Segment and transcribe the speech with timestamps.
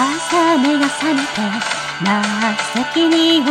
[0.00, 1.26] 朝目が覚めて
[2.00, 3.50] 真っ先に思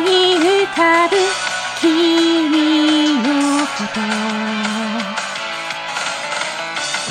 [0.00, 1.14] い浮かぶ
[1.80, 3.24] 君の
[3.64, 4.00] こと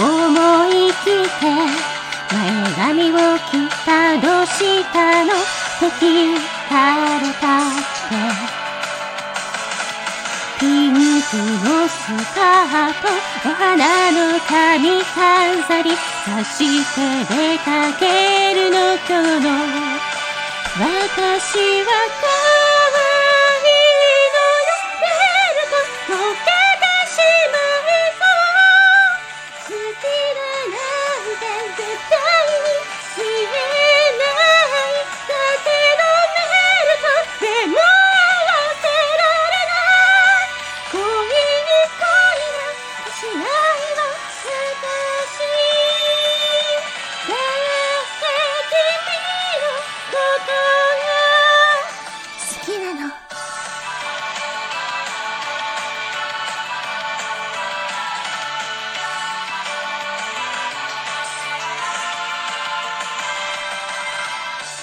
[0.04, 1.44] 思い切って
[2.36, 2.36] 前
[2.76, 3.16] 髪を
[3.50, 5.32] 切ったどうしたの
[5.80, 6.36] と聞
[6.68, 6.76] か
[7.22, 7.72] れたっ
[8.10, 8.14] て
[10.60, 11.65] ピンクの
[12.06, 13.08] スカート。
[13.50, 16.94] お花の髪飾りそして
[17.34, 19.50] 出かけるの今日の。
[20.78, 21.90] 私は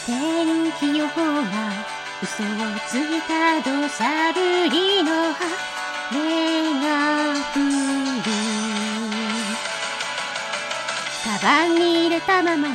[0.04, 1.42] 天気予報が
[2.20, 2.46] 嘘を
[2.88, 5.12] ついた土砂降りの
[6.10, 8.22] 雨が降る
[11.24, 12.74] カバンに入れたままの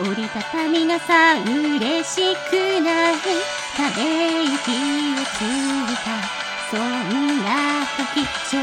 [0.00, 3.14] 折りたたみ傘嬉しくない
[3.76, 6.08] ため息をついた
[6.70, 8.60] そんな時ちょ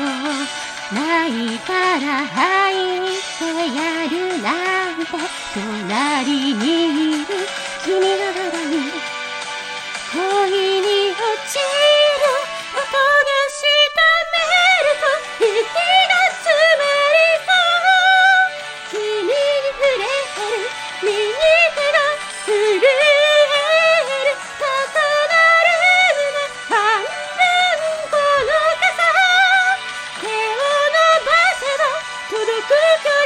[0.94, 3.46] ないから入って
[3.76, 5.12] やるなんて
[5.54, 8.78] 隣にいる君が笑う
[10.14, 10.22] 恋
[10.82, 11.66] に落ちる
[12.78, 12.94] 音が
[13.50, 14.38] したメ
[14.86, 15.10] ルト
[15.42, 19.34] 息が詰まりそう君に
[19.66, 20.70] 触れる
[21.02, 22.06] 右手が
[22.46, 22.94] 震え
[24.02, 25.74] る重なる
[26.34, 27.42] の半分
[28.12, 28.14] こ
[28.46, 29.10] の傘
[30.22, 31.84] 手を伸ばせば
[32.30, 33.21] 届く距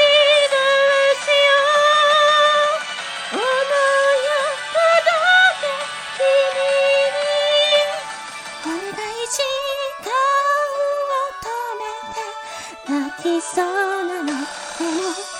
[14.25, 15.34] な